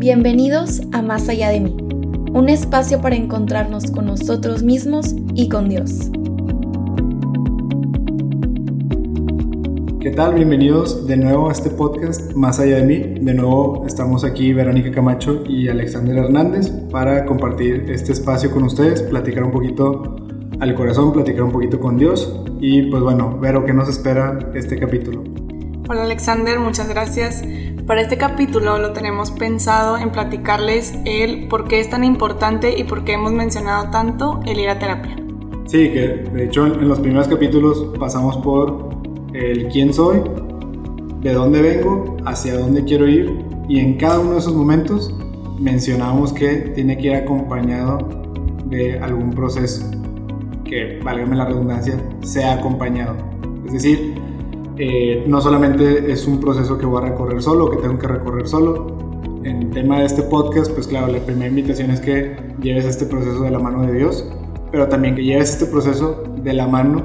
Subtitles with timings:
[0.00, 1.76] Bienvenidos a Más allá de mí,
[2.32, 6.12] un espacio para encontrarnos con nosotros mismos y con Dios.
[10.00, 10.34] ¿Qué tal?
[10.34, 12.98] Bienvenidos de nuevo a este podcast Más allá de mí.
[13.20, 19.02] De nuevo estamos aquí Verónica Camacho y Alexander Hernández para compartir este espacio con ustedes,
[19.02, 20.14] platicar un poquito
[20.60, 24.78] al corazón, platicar un poquito con Dios y pues bueno, ver ¿qué nos espera este
[24.78, 25.24] capítulo?
[25.88, 27.42] Hola Alexander, muchas gracias.
[27.88, 32.84] Para este capítulo lo tenemos pensado en platicarles el por qué es tan importante y
[32.84, 35.16] por qué hemos mencionado tanto el ir a terapia.
[35.64, 38.90] Sí, que de hecho en los primeros capítulos pasamos por
[39.32, 40.20] el quién soy,
[41.22, 45.10] de dónde vengo, hacia dónde quiero ir y en cada uno de esos momentos
[45.58, 48.06] mencionamos que tiene que ir acompañado
[48.66, 49.90] de algún proceso
[50.62, 53.16] que, válgame la redundancia, sea acompañado.
[53.64, 54.14] Es decir,
[54.78, 58.46] eh, no solamente es un proceso que voy a recorrer solo, que tengo que recorrer
[58.46, 58.96] solo.
[59.44, 63.42] En tema de este podcast, pues claro, la primera invitación es que lleves este proceso
[63.42, 64.30] de la mano de Dios,
[64.70, 67.02] pero también que lleves este proceso de la mano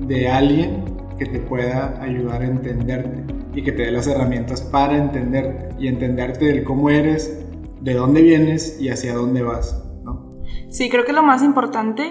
[0.00, 0.84] de alguien
[1.18, 5.88] que te pueda ayudar a entenderte y que te dé las herramientas para entenderte y
[5.88, 7.44] entenderte del cómo eres,
[7.80, 9.84] de dónde vienes y hacia dónde vas.
[10.02, 10.42] ¿no?
[10.70, 12.02] Sí, creo que lo más importante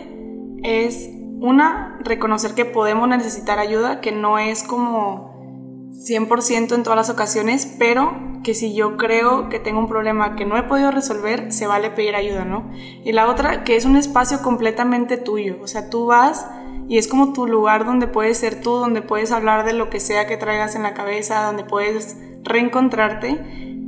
[0.64, 1.10] es,
[1.42, 7.66] una, reconocer que podemos necesitar ayuda, que no es como 100% en todas las ocasiones,
[7.80, 11.66] pero que si yo creo que tengo un problema que no he podido resolver, se
[11.66, 12.72] vale pedir ayuda, ¿no?
[13.04, 16.48] Y la otra, que es un espacio completamente tuyo, o sea, tú vas
[16.88, 20.00] y es como tu lugar donde puedes ser tú, donde puedes hablar de lo que
[20.00, 23.40] sea que traigas en la cabeza, donde puedes reencontrarte,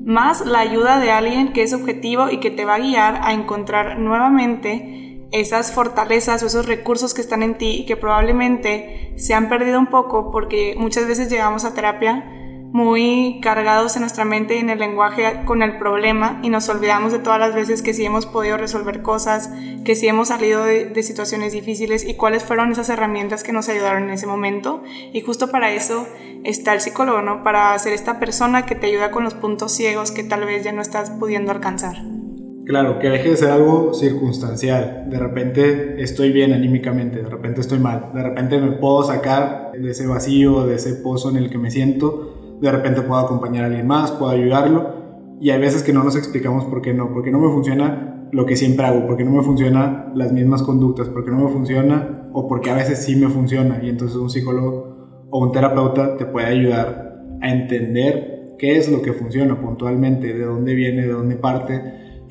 [0.05, 3.33] más la ayuda de alguien que es objetivo y que te va a guiar a
[3.33, 9.33] encontrar nuevamente esas fortalezas o esos recursos que están en ti y que probablemente se
[9.33, 12.23] han perdido un poco porque muchas veces llegamos a terapia
[12.71, 17.11] muy cargados en nuestra mente y en el lenguaje con el problema y nos olvidamos
[17.11, 19.51] de todas las veces que sí hemos podido resolver cosas,
[19.83, 24.03] que sí hemos salido de, situaciones difíciles y cuáles fueron esas herramientas que nos ayudaron
[24.03, 24.83] en ese momento.
[25.13, 26.07] Y justo para eso
[26.43, 27.43] está el psicólogo, ¿no?
[27.43, 30.71] Para ser esta persona que te ayuda con los puntos ciegos que tal vez ya
[30.71, 32.22] no estás pudiendo alcanzar.
[32.65, 35.07] Claro, que deje de ser algo circunstancial.
[35.09, 39.91] De repente estoy bien anímicamente, de repente estoy mal, de repente me puedo sacar de
[39.91, 43.67] ese vacío, de ese pozo en el que me siento de repente puedo acompañar a
[43.67, 45.03] alguien más, puedo ayudarlo.
[45.41, 48.45] Y hay veces que no nos explicamos por qué no, porque no me funciona lo
[48.45, 52.47] que siempre hago, porque no me funcionan las mismas conductas, porque no me funciona o
[52.47, 53.81] porque a veces sí me funciona.
[53.83, 59.01] Y entonces un psicólogo o un terapeuta te puede ayudar a entender qué es lo
[59.01, 61.81] que funciona puntualmente, de dónde viene, de dónde parte.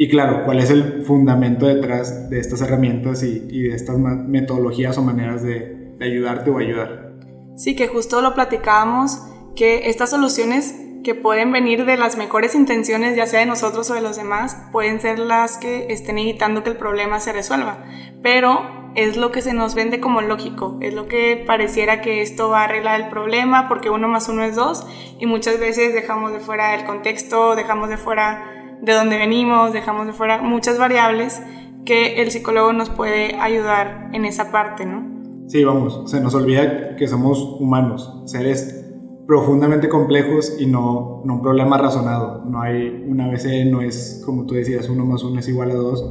[0.03, 5.03] Y claro, cuál es el fundamento detrás de estas herramientas y, de estas metodologías o
[5.05, 7.13] maneras de, de ayudarte o ayudar.
[7.55, 9.23] Sí, que justo lo platicábamos
[9.55, 10.75] que estas soluciones
[11.05, 14.57] que pueden venir de las mejores intenciones, ya sea de nosotros o de los demás,
[14.73, 17.85] pueden ser las que estén evitando que el problema se resuelva.
[18.25, 22.49] Pero es lo que se nos vende como lógico, es lo que pareciera que esto
[22.49, 24.85] va a arreglar el problema porque uno más uno es dos
[25.21, 30.07] y muchas veces dejamos de fuera el contexto, dejamos de fuera de dónde venimos, dejamos
[30.07, 31.41] de fuera muchas variables
[31.85, 35.11] que el psicólogo nos puede ayudar en esa parte, ¿no?
[35.47, 38.83] Sí, vamos, se nos olvida que somos humanos, seres
[39.27, 42.45] profundamente complejos y no, no un problema razonado.
[42.45, 45.75] No hay una ABC, no es como tú decías, uno más uno es igual a
[45.75, 46.05] dos.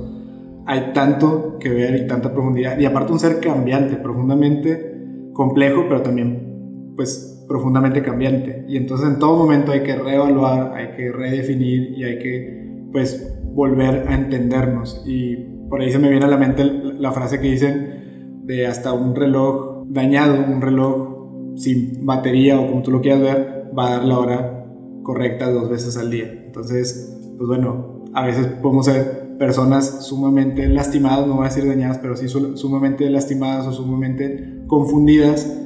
[0.65, 2.79] Hay tanto que ver y tanta profundidad.
[2.79, 8.63] Y aparte un ser cambiante, profundamente complejo, pero también pues profundamente cambiante.
[8.67, 12.60] Y entonces en todo momento hay que reevaluar, hay que redefinir y hay que
[12.91, 15.03] pues volver a entendernos.
[15.05, 15.35] Y
[15.69, 19.15] por ahí se me viene a la mente la frase que dicen de hasta un
[19.15, 24.05] reloj dañado, un reloj sin batería o como tú lo quieras ver, va a dar
[24.05, 24.65] la hora
[25.03, 26.31] correcta dos veces al día.
[26.45, 31.97] Entonces, pues bueno, a veces podemos ser personas sumamente lastimadas, no voy a decir dañadas,
[31.99, 35.60] pero sí sumamente lastimadas o sumamente confundidas,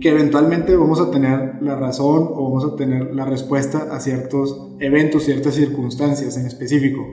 [0.00, 4.76] que eventualmente vamos a tener la razón o vamos a tener la respuesta a ciertos
[4.78, 7.06] eventos, ciertas circunstancias en específico.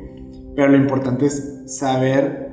[0.55, 2.43] Pero lo importante es saber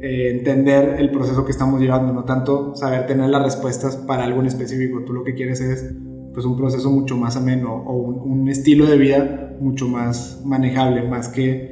[0.00, 4.40] eh, entender el proceso que estamos llevando, no tanto saber tener las respuestas para algo
[4.40, 5.04] en específico.
[5.04, 5.94] Tú lo que quieres es
[6.32, 11.28] pues un proceso mucho más ameno o un, estilo de vida mucho más manejable, más
[11.28, 11.70] que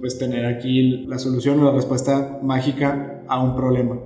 [0.00, 3.98] pues tener aquí la solución o la respuesta mágica a un problema.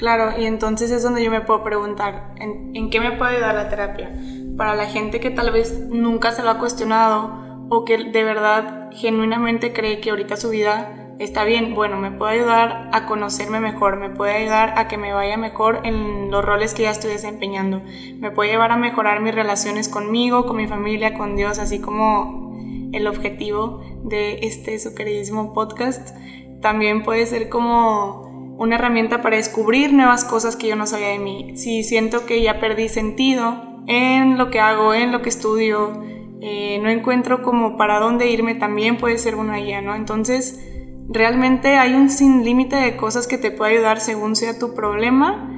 [0.00, 3.54] Claro, y entonces es donde yo me puedo preguntar, ¿en, ¿en, qué me puede ayudar
[3.54, 4.10] la terapia?
[4.56, 8.88] Para la gente que tal vez nunca se lo ha cuestionado o que de verdad
[8.92, 13.98] genuinamente cree que ahorita su vida está bien, bueno, me puede ayudar a conocerme mejor,
[13.98, 17.82] me puede ayudar a que me vaya mejor en los roles que ya estoy desempeñando,
[18.16, 22.56] me puede llevar a mejorar mis relaciones conmigo, con mi familia, con Dios, así como
[22.94, 26.16] el objetivo de este su queridísimo podcast.
[26.62, 28.29] También puede ser como
[28.60, 31.56] una herramienta para descubrir nuevas cosas que yo no sabía de mí.
[31.56, 36.04] Si siento que ya perdí sentido en lo que hago, en lo que estudio,
[36.42, 39.94] eh, no encuentro como para dónde irme, también puede ser una guía, ¿no?
[39.94, 40.62] Entonces,
[41.08, 45.50] realmente hay un sin límite de cosas que te puede ayudar según sea tu problema.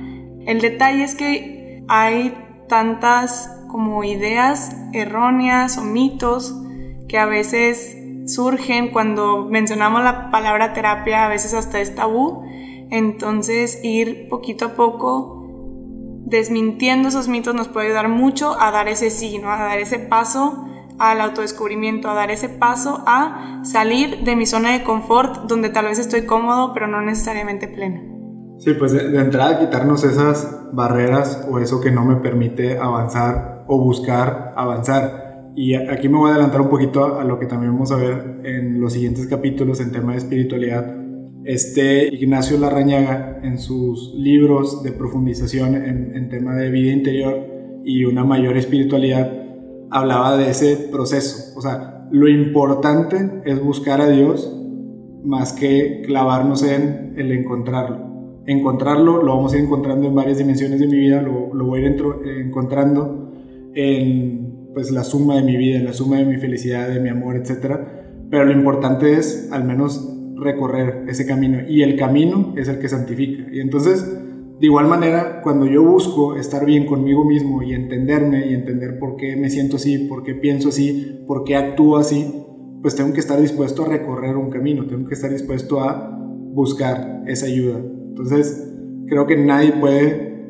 [0.46, 2.37] El detalle es que hay
[2.69, 6.54] tantas como ideas erróneas o mitos
[7.08, 7.96] que a veces
[8.26, 12.44] surgen cuando mencionamos la palabra terapia, a veces hasta es tabú.
[12.93, 15.39] Entonces ir poquito a poco
[16.27, 20.67] desmintiendo esos mitos nos puede ayudar mucho a dar ese sí, a dar ese paso
[20.99, 25.87] al autodescubrimiento, a dar ese paso a salir de mi zona de confort donde tal
[25.87, 28.59] vez estoy cómodo pero no necesariamente pleno.
[28.59, 33.65] Sí, pues de, de entrada quitarnos esas barreras o eso que no me permite avanzar
[33.69, 35.50] o buscar avanzar.
[35.56, 38.43] Y aquí me voy a adelantar un poquito a lo que también vamos a ver
[38.45, 41.01] en los siguientes capítulos en tema de espiritualidad.
[41.44, 47.47] Este Ignacio Larrañaga en sus libros de profundización en, tema de vida interior
[47.85, 49.33] y una mayor espiritualidad
[49.91, 51.59] hablaba de ese proceso.
[51.59, 54.56] O sea, lo importante es buscar a Dios
[55.25, 58.41] más que clavarnos en el encontrarlo.
[58.47, 61.87] Encontrarlo lo vamos a ir encontrando en varias dimensiones de mi vida, lo, voy a
[61.88, 61.97] ir
[62.38, 63.33] encontrando
[63.75, 67.09] en pues, la suma de mi vida, en la suma de mi felicidad, de mi
[67.09, 67.79] amor, etc.
[68.31, 70.12] Pero lo importante es al menos
[70.43, 73.44] recorrer ese camino y el camino es el que santifica.
[73.53, 74.06] Y entonces
[74.62, 79.17] de igual manera, cuando yo busco estar bien conmigo mismo y entenderme y entender por
[79.17, 82.33] qué me siento así, por qué pienso así, por qué actúo así,
[82.81, 86.17] pues tengo que estar dispuesto a recorrer un camino, tengo que estar dispuesto a
[86.55, 87.79] buscar esa ayuda.
[87.79, 88.73] Entonces,
[89.09, 90.47] creo que nadie puede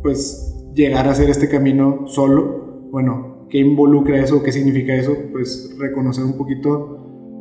[0.00, 2.88] pues llegar a hacer este camino solo.
[2.92, 4.44] Bueno, ¿qué involucra eso?
[4.44, 5.16] ¿Qué significa eso?
[5.32, 6.99] Pues reconocer un poquito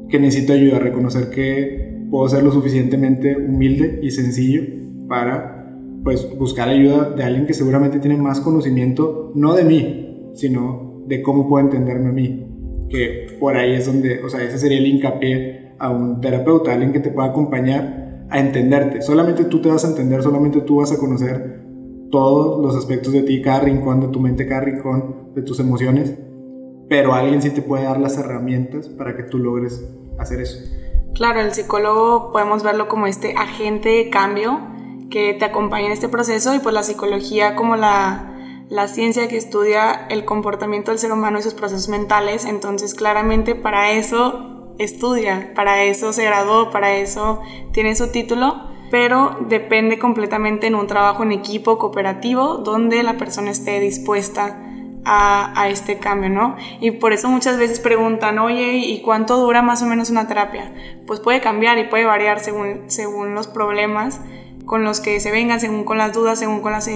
[0.09, 4.63] que necesito ayuda, reconocer que puedo ser lo suficientemente humilde y sencillo
[5.07, 5.59] para
[6.03, 11.21] pues buscar ayuda de alguien que seguramente tiene más conocimiento, no de mí, sino de
[11.21, 12.45] cómo puedo entenderme a mí.
[12.89, 16.91] Que por ahí es donde, o sea, ese sería el hincapié a un terapeuta, alguien
[16.91, 19.01] que te pueda acompañar a entenderte.
[19.01, 21.59] Solamente tú te vas a entender, solamente tú vas a conocer
[22.09, 26.17] todos los aspectos de ti, cada rincón de tu mente, cada rincón de tus emociones,
[26.89, 29.85] pero alguien sí te puede dar las herramientas para que tú logres
[30.17, 30.57] hacer eso.
[31.13, 34.59] Claro, el psicólogo podemos verlo como este agente de cambio
[35.11, 38.35] que te acompañe en este proceso y pues la psicología como la,
[38.69, 43.55] la ciencia que estudia el comportamiento del ser humano y sus procesos mentales, entonces claramente
[43.55, 48.55] para eso estudia, para eso se graduó, para eso tiene su título,
[48.91, 54.68] pero depende completamente en un trabajo en equipo cooperativo donde la persona esté dispuesta
[55.11, 56.55] a, a, este cambio, ¿no?
[56.79, 60.71] Y por eso muchas veces preguntan, oye, ¿y cuánto dura más o menos una terapia?
[61.07, 64.21] Pues puede cambiar y puede variar según, según los problemas
[64.65, 66.87] con los que se vengan, según con las dudas, según con las,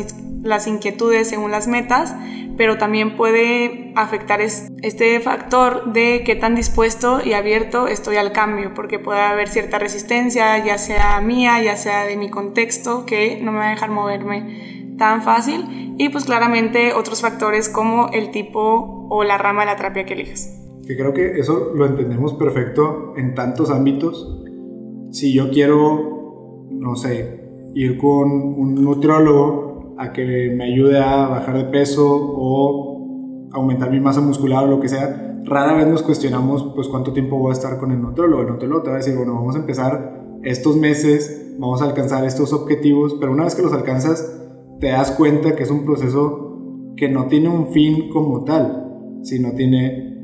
[0.44, 2.14] las inquietudes, según las metas,
[2.56, 8.76] pero también puede afectar este factor de qué tan dispuesto y abierto estoy al cambio,
[8.76, 13.52] porque puede haber cierta resistencia, ya sea mía, ya sea de mi contexto, que no
[13.52, 19.08] me va a dejar moverme tan fácil, y pues claramente otros factores como el tipo
[19.10, 20.60] o la rama de la terapia que elijas.
[20.86, 24.42] Que creo que eso lo entendemos perfecto en tantos ámbitos.
[25.12, 31.58] Si yo quiero, no sé, ir con un nutriólogo a que me ayude a bajar
[31.58, 36.72] de peso o aumentar mi masa muscular o lo que sea, rara vez nos cuestionamos
[36.76, 38.42] pues cuánto tiempo voy a estar con el nutriólogo.
[38.42, 42.26] El nutriólogo te va a decir, bueno, vamos a empezar estos meses, vamos a alcanzar
[42.26, 44.43] estos objetivos, pero una vez que los alcanzas,
[44.84, 49.54] te das cuenta que es un proceso que no tiene un fin como tal, sino
[49.54, 50.20] tiene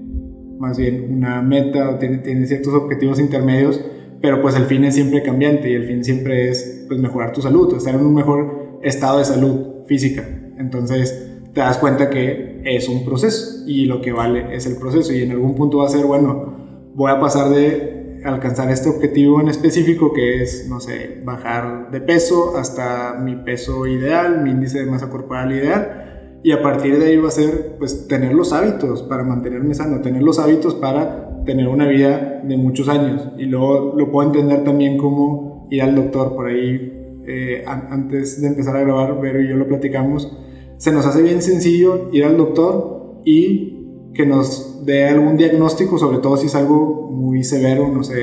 [0.59, 3.81] más bien una meta o tiene, tiene ciertos objetivos intermedios
[4.21, 7.41] pero pues el fin es siempre cambiante y el fin siempre es pues mejorar tu
[7.41, 10.27] salud, estar en un mejor estado de salud física.
[10.57, 15.13] Entonces te das cuenta que es un proceso y lo que vale es el proceso
[15.13, 16.53] y en algún punto va a ser, bueno,
[16.95, 17.88] voy a pasar de
[18.23, 23.87] alcanzar este objetivo en específico que es, no sé, bajar de peso hasta mi peso
[23.87, 26.39] ideal, mi índice de masa corporal ideal.
[26.43, 30.01] Y a partir de ahí va a ser pues tener los hábitos para mantenerme sano,
[30.01, 33.29] tener los hábitos para tener una vida de muchos años.
[33.37, 38.47] Y luego lo puedo entender también como ir al doctor por ahí eh, antes de
[38.47, 40.31] empezar a grabar Vero y yo lo platicamos.
[40.77, 46.17] Se nos hace bien sencillo ir al doctor y que nos dé algún diagnóstico sobre
[46.17, 48.15] todo si es algo muy severo no sé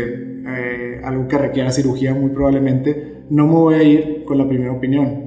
[0.46, 4.72] eh, algo que requiera cirugía muy probablemente no me voy a ir con la primera
[4.72, 5.26] opinión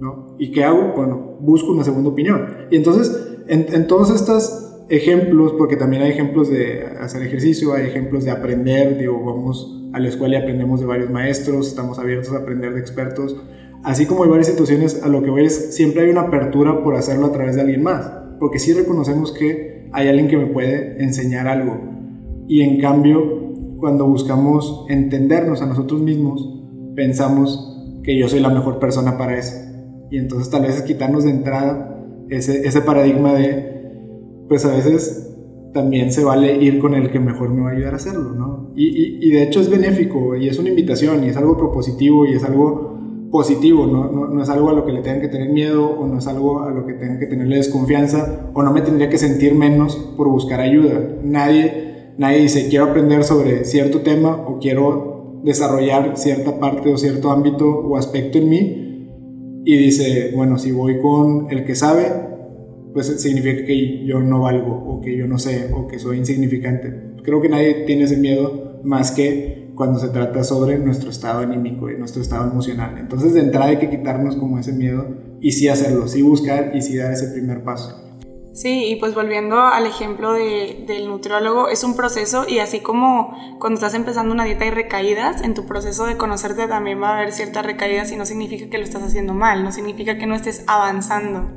[0.00, 0.36] ¿no?
[0.38, 0.92] ¿Y qué hago?
[0.94, 2.46] Bueno, busco una segunda opinión.
[2.70, 7.86] Y entonces, en, en todas estas ejemplos, porque también hay ejemplos de hacer ejercicio, hay
[7.86, 12.32] ejemplos de aprender, digo, vamos a la escuela y aprendemos de varios maestros, estamos abiertos
[12.32, 13.36] a aprender de expertos,
[13.82, 16.94] así como hay varias situaciones, a lo que voy es, siempre hay una apertura por
[16.94, 21.02] hacerlo a través de alguien más, porque sí reconocemos que hay alguien que me puede
[21.02, 21.78] enseñar algo,
[22.48, 26.62] y en cambio, cuando buscamos entendernos a nosotros mismos,
[26.94, 29.54] pensamos que yo soy la mejor persona para eso,
[30.10, 31.92] y entonces tal vez quitarnos de entrada
[32.28, 33.76] ese, ese paradigma de
[34.48, 35.34] pues a veces
[35.72, 38.72] también se vale ir con el que mejor me va a ayudar a hacerlo, ¿no?
[38.74, 42.32] Y, y, de hecho es benéfico y es una invitación y es algo propositivo y
[42.34, 42.85] es algo
[43.30, 44.10] positivo, ¿no?
[44.10, 44.28] ¿no?
[44.28, 46.62] No, es algo a lo que le tengan que tener miedo o no es algo
[46.62, 50.28] a lo que tengan que tenerle desconfianza o no me tendría que sentir menos por
[50.28, 51.00] buscar ayuda.
[51.22, 57.30] Nadie, nadie dice quiero aprender sobre cierto tema o quiero desarrollar cierta parte o cierto
[57.30, 58.82] ámbito o aspecto en mí
[59.64, 62.06] y dice, bueno, si voy con el que sabe,
[62.92, 67.14] pues significa que yo no valgo o que yo no sé o que soy insignificante.
[67.22, 71.88] Creo que nadie tiene ese miedo más que cuando se trata sobre nuestro estado anímico
[71.88, 72.98] y nuestro estado emocional.
[72.98, 75.06] Entonces de entrada hay que quitarnos como ese miedo
[75.40, 78.02] y sí hacerlo, sí buscar y sí dar ese primer paso.
[78.52, 83.36] Sí, y pues volviendo al ejemplo de, del nutriólogo, es un proceso y así como
[83.60, 87.16] cuando estás empezando una dieta y recaídas, en tu proceso de conocerte también va a
[87.18, 90.34] haber ciertas recaídas y no significa que lo estás haciendo mal, no significa que no
[90.34, 91.50] estés avanzando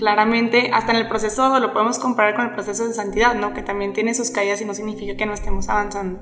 [0.00, 3.52] claramente hasta en el proceso lo podemos comparar con el proceso de santidad, ¿no?
[3.52, 6.20] Que también tiene sus caídas y no significa que no estemos avanzando.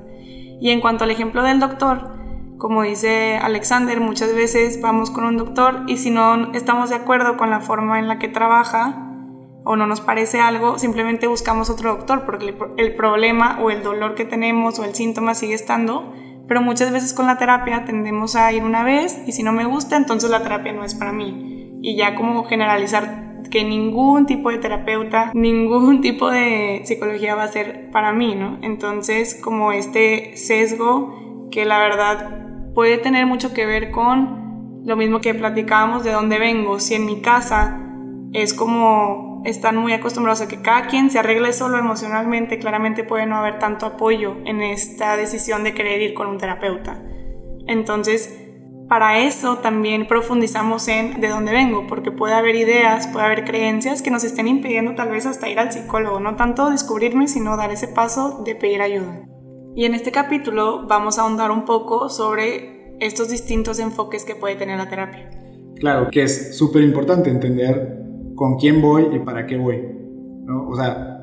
[0.60, 2.18] Y en cuanto al ejemplo del doctor,
[2.58, 7.36] como dice Alexander, muchas veces vamos con un doctor y si no estamos de acuerdo
[7.36, 9.04] con la forma en la que trabaja
[9.64, 14.14] o no nos parece algo, simplemente buscamos otro doctor porque el problema o el dolor
[14.14, 16.12] que tenemos o el síntoma sigue estando,
[16.48, 19.64] pero muchas veces con la terapia tendemos a ir una vez y si no me
[19.64, 21.78] gusta, entonces la terapia no es para mí.
[21.80, 27.48] Y ya como generalizar que ningún tipo de terapeuta, ningún tipo de psicología va a
[27.48, 28.58] ser para mí, ¿no?
[28.62, 35.20] Entonces, como este sesgo que la verdad puede tener mucho que ver con lo mismo
[35.20, 36.80] que platicábamos de dónde vengo.
[36.80, 37.80] Si en mi casa
[38.32, 43.26] es como están muy acostumbrados a que cada quien se arregle solo emocionalmente, claramente puede
[43.26, 47.02] no haber tanto apoyo en esta decisión de querer ir con un terapeuta.
[47.66, 48.47] Entonces,
[48.88, 54.00] para eso también profundizamos en de dónde vengo, porque puede haber ideas, puede haber creencias
[54.00, 57.70] que nos estén impidiendo tal vez hasta ir al psicólogo, no tanto descubrirme, sino dar
[57.70, 59.28] ese paso de pedir ayuda.
[59.76, 64.56] Y en este capítulo vamos a ahondar un poco sobre estos distintos enfoques que puede
[64.56, 65.30] tener la terapia.
[65.76, 67.98] Claro, que es súper importante entender
[68.34, 69.82] con quién voy y para qué voy,
[70.44, 70.66] ¿no?
[70.68, 71.18] O sea,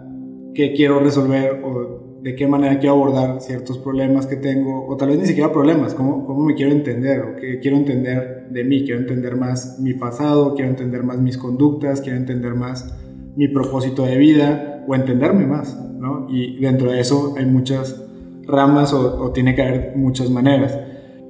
[0.53, 1.94] qué quiero resolver o
[2.25, 5.93] de qué manera quiero abordar ciertos problemas que tengo, o tal vez ni siquiera problemas,
[5.93, 9.93] cómo, cómo me quiero entender, o qué quiero entender de mí, quiero entender más mi
[9.93, 12.91] pasado, quiero entender más mis conductas, quiero entender más
[13.35, 16.25] mi propósito de vida, o entenderme más, ¿no?
[16.27, 18.03] Y dentro de eso hay muchas
[18.47, 20.79] ramas o, o tiene que haber muchas maneras.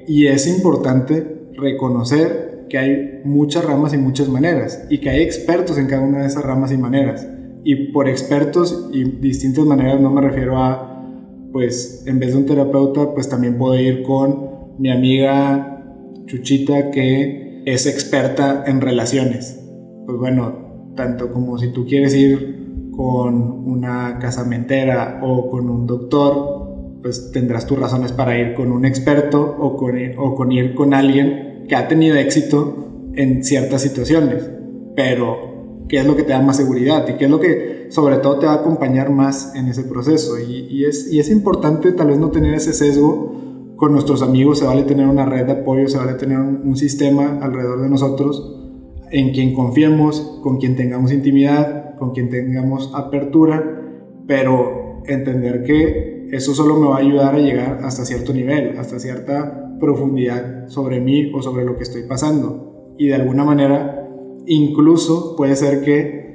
[0.07, 5.77] Y es importante reconocer que hay muchas ramas y muchas maneras, y que hay expertos
[5.77, 7.27] en cada una de esas ramas y maneras
[7.65, 11.03] y por expertos y distintas maneras no me refiero a,
[11.51, 15.83] pues, en vez de un terapeuta, pues también puedo ir con mi amiga
[16.27, 19.59] Chuchita que es experta en relaciones.
[20.05, 23.35] Pues bueno, tanto como si tú quieres ir con
[23.67, 29.57] una casamentera o con un doctor, pues tendrás tus razones para ir con un experto
[29.59, 34.51] o con, o con ir con alguien que ha tenido éxito en ciertas situaciones.
[34.95, 35.54] Pero
[35.87, 38.39] qué es lo que te da más seguridad y qué es lo que sobre todo
[38.39, 40.39] te va a acompañar más en ese proceso.
[40.39, 45.07] Y, es, importante tal vez no tener ese sesgo con nuestros amigos, se vale tener
[45.07, 48.61] una red de apoyo, se vale tener un, sistema alrededor de nosotros
[49.11, 53.81] en quien confiemos, con quien tengamos intimidad, con quien tengamos apertura,
[54.27, 58.99] pero entender que eso solo me va a ayudar a llegar hasta cierto nivel, hasta
[58.99, 62.93] cierta profundidad sobre mí o sobre lo que estoy pasando.
[62.97, 64.04] Y de alguna manera
[64.47, 66.25] incluso puede ser que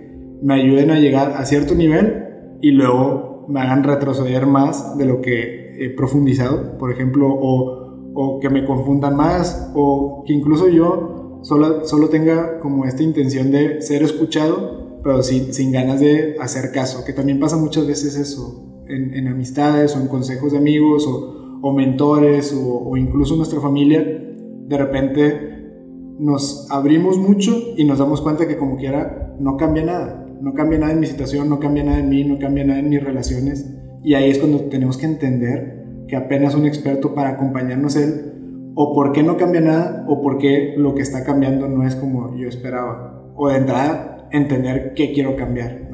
[0.42, 5.20] me ayuden a llegar a cierto nivel y luego me hagan retroceder más de lo
[5.20, 11.86] que he profundizado, por ejemplo, o, que me confundan más, o que incluso yo solo,
[11.86, 17.14] solo tenga como esta intención de ser escuchado, pero sin, ganas de hacer caso, que
[17.14, 22.52] también pasa muchas veces eso, en, amistades o en consejos de amigos o, o mentores
[22.52, 25.49] o, o incluso nuestra familia, de repente
[26.20, 30.26] nos abrimos mucho y nos damos cuenta que como quiera no cambia nada.
[30.42, 32.90] No cambia nada en mi situación, no cambia nada en mí, no cambia nada en
[32.90, 33.74] mis relaciones.
[34.02, 38.94] Y ahí es cuando tenemos que entender que apenas un experto para acompañarnos él, o
[38.94, 42.36] por qué no cambia nada, o por qué lo que está cambiando no es como
[42.36, 43.32] yo esperaba.
[43.34, 45.89] O de entrada, entender qué quiero cambiar.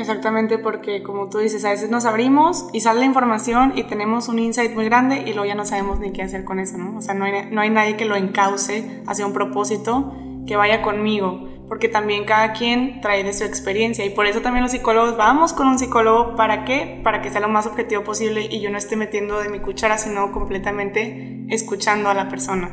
[0.00, 4.28] Exactamente, porque como tú dices, a veces nos abrimos y sale la información y tenemos
[4.28, 6.96] un insight muy grande y luego ya no sabemos ni qué hacer con eso, ¿no?
[6.96, 10.14] O sea, no hay, no hay nadie que lo encauce hacia un propósito
[10.46, 14.62] que vaya conmigo, porque también cada quien trae de su experiencia y por eso también
[14.62, 17.02] los psicólogos vamos con un psicólogo, ¿para qué?
[17.04, 19.98] Para que sea lo más objetivo posible y yo no esté metiendo de mi cuchara,
[19.98, 22.70] sino completamente escuchando a la persona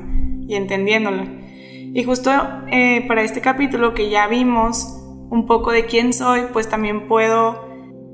[0.48, 1.26] y entendiéndolo.
[1.94, 2.32] Y justo
[2.72, 4.98] eh, para este capítulo que ya vimos,
[5.30, 7.66] un poco de quién soy, pues también puedo,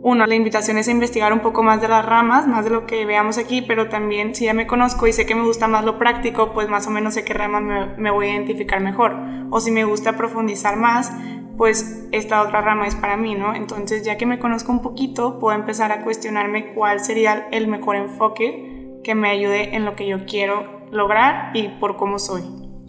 [0.01, 2.86] uno, la invitación es a investigar un poco más de las ramas, más de lo
[2.86, 5.86] que veamos aquí, pero también si ya me conozco y sé que me gusta más
[5.86, 7.62] lo práctico, pues más o menos sé qué rama
[7.98, 9.15] me, voy a identificar mejor.
[9.50, 11.12] O si me gusta profundizar más,
[11.58, 13.53] pues esta otra rama es para mí, ¿no?
[13.53, 17.96] Entonces ya que me conozco un poquito, puedo empezar a cuestionarme cuál sería el mejor
[17.96, 22.41] enfoque que me ayude en lo que yo quiero lograr y por cómo soy.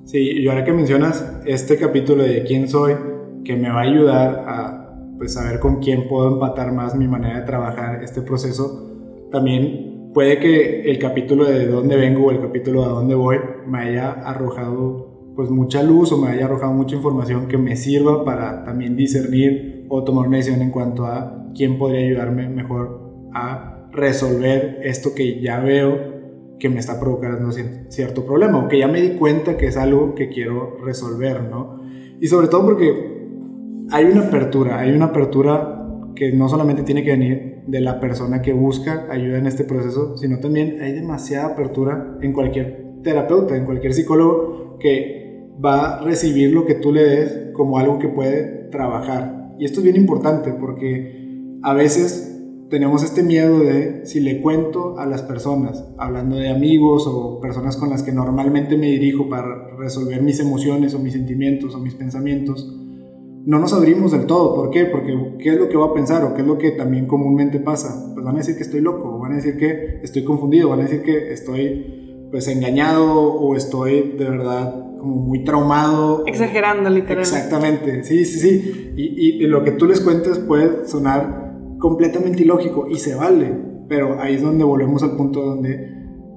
[0.04, 2.94] Sí, y ahora que mencionas este capítulo de quién soy,
[3.44, 7.40] que me va a ayudar a pues, saber con quién puedo empatar más mi manera
[7.40, 8.90] de trabajar este proceso.
[9.30, 13.36] También puede que el capítulo de dónde vengo o el capítulo de dónde voy
[13.66, 18.24] me haya arrojado pues mucha luz o me haya arrojado mucha información que me sirva
[18.24, 23.88] para también discernir o tomar una decisión en cuanto a quién podría ayudarme mejor a
[23.92, 26.14] resolver esto que ya veo
[26.58, 27.50] que me está provocando
[27.88, 31.82] cierto problema o que ya me di cuenta que es algo que quiero resolver, ¿no?
[32.20, 33.13] Y sobre todo porque
[33.90, 35.80] hay una apertura, hay una apertura
[36.14, 40.16] que no solamente tiene que venir de la persona que busca ayuda en este proceso,
[40.16, 46.52] sino también hay demasiada apertura en cualquier terapeuta, en cualquier psicólogo que va a recibir
[46.52, 49.54] lo que tú le des como algo que puede trabajar.
[49.58, 52.30] Y esto es bien importante porque a veces
[52.70, 57.76] tenemos este miedo de si le cuento a las personas, hablando de amigos o personas
[57.76, 61.94] con las que normalmente me dirijo para resolver mis emociones o mis sentimientos o mis
[61.94, 62.83] pensamientos,
[63.46, 64.54] no nos abrimos del todo.
[64.54, 64.86] ¿Por qué?
[64.86, 67.60] Porque ¿qué es lo que va a pensar o qué es lo que también comúnmente
[67.60, 68.12] pasa?
[68.14, 70.82] Pues van a decir que estoy loco, van a decir que estoy confundido, van a
[70.84, 76.24] decir que estoy pues engañado o estoy de verdad como muy traumado.
[76.26, 77.36] Exagerando, literalmente.
[77.36, 78.92] Exactamente, sí, sí, sí.
[78.96, 83.52] Y, y lo que tú les cuentes puede sonar completamente ilógico y se vale,
[83.88, 85.92] pero ahí es donde volvemos al punto donde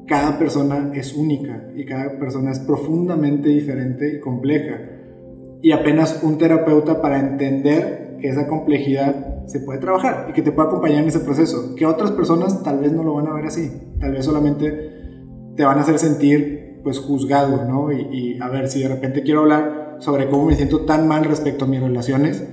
[0.07, 4.96] cada persona es única y cada persona es profundamente diferente y compleja
[5.61, 10.51] y apenas un terapeuta para entender que esa complejidad se puede trabajar y que te
[10.51, 11.75] puede acompañar en ese proceso.
[11.75, 14.91] Que otras personas tal vez no lo van a ver así, tal vez solamente
[15.55, 17.91] te van a hacer sentir pues juzgado, ¿no?
[17.91, 21.65] Y, a ver, si de repente quiero hablar sobre cómo me siento tan mal respecto
[21.65, 22.47] a mis relaciones,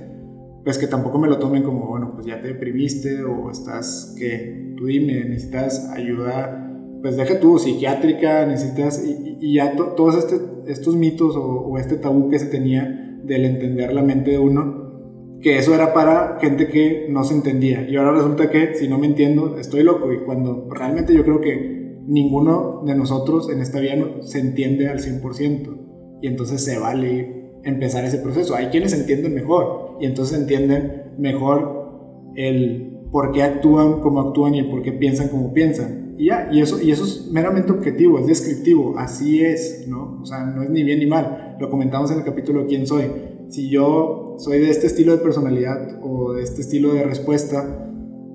[0.63, 4.73] pues que tampoco me lo tomen como, bueno, pues ya te deprimiste o estás, que
[4.75, 6.69] tú dime, necesitas ayuda,
[7.01, 12.39] pues deja tú, psiquiátrica, necesitas, y, ya todos este, estos mitos o, este tabú que
[12.39, 17.23] se tenía del entender la mente de uno, que eso era para gente que no
[17.23, 17.87] se entendía.
[17.89, 20.11] Y ahora resulta que si no me entiendo, estoy loco.
[20.11, 24.99] Y cuando realmente yo creo que ninguno de nosotros en esta vida se entiende al
[24.99, 26.19] 100%.
[26.21, 28.55] Y entonces se vale empezar ese proceso.
[28.55, 34.59] Hay quienes entienden mejor y entonces entienden mejor el por qué actúan como actúan y
[34.59, 38.19] el por qué piensan como piensan y ya, y eso, y eso es meramente objetivo,
[38.19, 40.19] es descriptivo, así es, ¿no?
[40.21, 41.57] O sea, no es ni bien ni mal.
[41.59, 43.11] Lo comentamos en el capítulo ¿Quién soy?
[43.49, 47.89] Si yo soy de este estilo de personalidad o de este estilo de respuesta,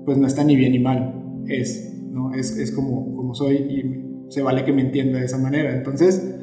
[0.05, 2.33] pues no está ni bien ni mal, es, ¿no?
[2.33, 5.75] Es, es como, como soy y se vale que me entienda de esa manera.
[5.75, 6.35] Entonces,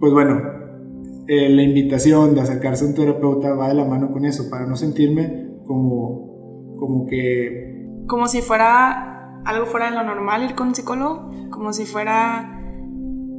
[0.00, 0.40] pues bueno,
[1.28, 4.66] eh, la invitación de acercarse a un terapeuta va de la mano con eso, para
[4.66, 7.86] no sentirme como, como que...
[8.06, 12.54] Como si fuera algo fuera de lo normal ir con un psicólogo, como si fuera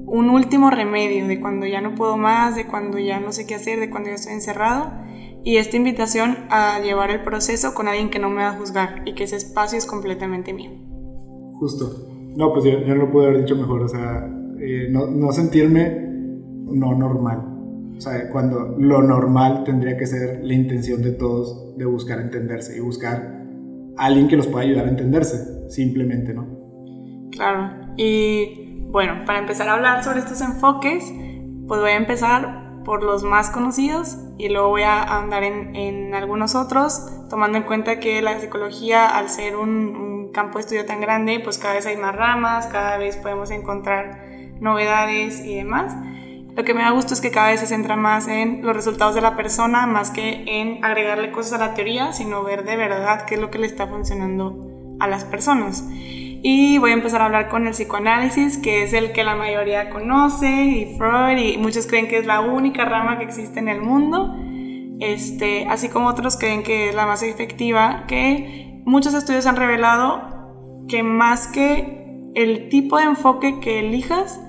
[0.05, 3.55] un último remedio de cuando ya no puedo más, de cuando ya no sé qué
[3.55, 4.91] hacer, de cuando ya estoy encerrado.
[5.43, 9.03] Y esta invitación a llevar el proceso con alguien que no me va a juzgar
[9.05, 10.71] y que ese espacio es completamente mío.
[11.59, 12.07] Justo.
[12.35, 13.83] No, pues yo, no lo pude haber dicho mejor.
[13.83, 14.27] O sea,
[14.59, 16.09] eh, no, no sentirme
[16.71, 17.45] no normal.
[17.97, 22.77] O sea, cuando lo normal tendría que ser la intención de todos de buscar entenderse
[22.77, 23.38] y buscar
[24.05, 26.47] alguien que los pueda ayudar a entenderse, simplemente, ¿no?
[27.31, 27.71] Claro.
[27.97, 31.11] Y bueno, para empezar a hablar sobre estos enfoques,
[31.67, 36.15] pues voy a empezar por los más conocidos y luego voy a andar en, en
[36.15, 40.85] algunos otros, tomando en cuenta que la psicología, al ser un, un campo de estudio
[40.85, 44.25] tan grande, pues cada vez hay más ramas, cada vez podemos encontrar
[44.59, 45.95] novedades y demás.
[46.59, 49.15] Lo que me da gusto es que cada vez se centra más en los resultados
[49.15, 53.23] de la persona, más que en agregarle cosas a la teoría, sino ver de verdad
[53.25, 55.87] qué es lo que le está funcionando a las personas.
[55.89, 59.89] Y voy a empezar a hablar con el psicoanálisis, que es el que la mayoría
[59.89, 63.79] conoce, y Freud, y muchos creen que es la única rama que existe en el
[63.81, 64.35] mundo.
[64.99, 70.83] este, así como otros creen que es la más efectiva, que muchos estudios han revelado
[70.89, 74.41] que más que el tipo de enfoque que elijas,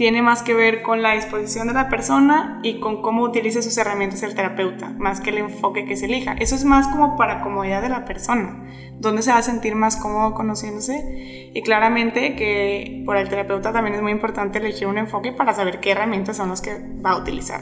[0.00, 3.76] tiene más que ver con la disposición de la persona y con cómo utilice sus
[3.76, 6.32] herramientas el terapeuta, más que el enfoque que se elija.
[6.40, 9.96] Eso es más como para comodidad de la persona, donde se va a sentir más
[9.96, 11.50] cómodo conociéndose.
[11.52, 15.80] Y claramente que por el terapeuta también es muy importante elegir un enfoque para saber
[15.80, 17.60] qué herramientas son las que va a utilizar.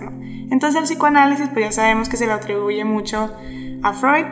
[0.49, 3.35] Entonces el psicoanálisis, pues ya sabemos que se le atribuye mucho
[3.83, 4.27] a Freud,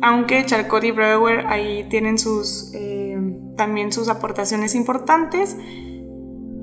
[0.00, 3.18] aunque Charcot y Breuer ahí tienen sus, eh,
[3.58, 5.58] también sus aportaciones importantes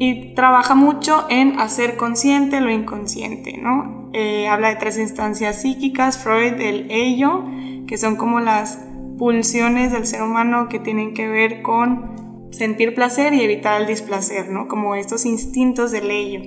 [0.03, 4.09] y trabaja mucho en hacer consciente lo inconsciente, ¿no?
[4.13, 7.45] Eh, habla de tres instancias psíquicas, Freud, el ello,
[7.85, 8.79] que son como las
[9.19, 14.49] pulsiones del ser humano que tienen que ver con sentir placer y evitar el displacer,
[14.49, 14.67] ¿no?
[14.67, 16.39] Como estos instintos del ello.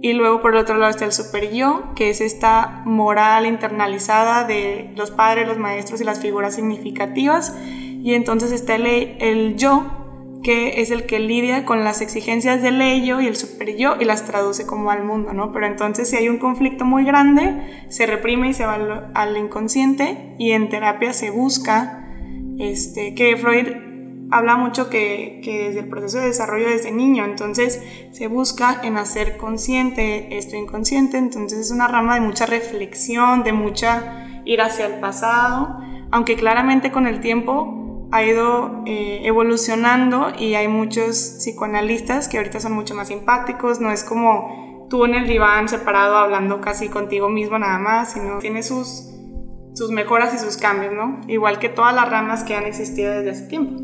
[0.00, 4.44] Y luego por el otro lado está el super yo, que es esta moral internalizada
[4.44, 7.58] de los padres, los maestros y las figuras significativas.
[7.66, 9.99] Y entonces está el, el yo,
[10.42, 14.04] que es el que lidia con las exigencias del ello y el super yo y
[14.04, 15.52] las traduce como al mundo, ¿no?
[15.52, 20.34] Pero entonces si hay un conflicto muy grande, se reprime y se va al, inconsciente
[20.38, 22.08] y en terapia se busca,
[22.58, 23.68] este, que Freud
[24.30, 28.96] habla mucho que, que, desde el proceso de desarrollo desde niño, entonces se busca en
[28.96, 34.86] hacer consciente esto inconsciente, entonces es una rama de mucha reflexión, de mucha ir hacia
[34.86, 35.80] el pasado,
[36.12, 37.79] aunque claramente con el tiempo
[38.12, 43.92] ha ido eh, evolucionando y hay muchos psicoanalistas que ahorita son mucho más simpáticos, no
[43.92, 48.62] es como tú en el diván separado hablando casi contigo mismo nada más, sino tiene
[48.62, 49.14] sus,
[49.74, 51.20] sus mejoras y sus cambios, ¿no?
[51.28, 53.80] Igual que todas las ramas que han existido desde hace tiempo.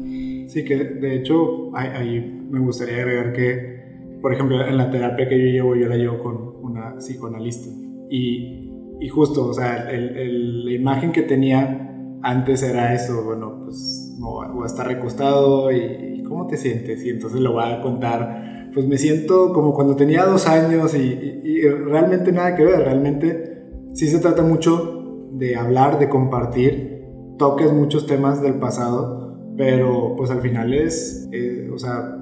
[0.48, 5.38] Sí, que de hecho ahí me gustaría agregar que, por ejemplo, en la terapia que
[5.38, 7.68] yo llevo, yo la llevo con una psicoanalista
[8.10, 14.05] y, y justo, o sea, el, la imagen que tenía antes era eso, bueno, pues
[14.26, 17.04] o, a estar recostado y, cómo te sientes.
[17.04, 18.70] Y entonces lo voy a contar.
[18.74, 22.80] Pues me siento como cuando tenía dos años y, realmente nada que ver.
[22.80, 27.04] Realmente sí se trata mucho de hablar de compartir.
[27.38, 32.14] Toques muchos temas del pasado pero pues al final es eh, o sea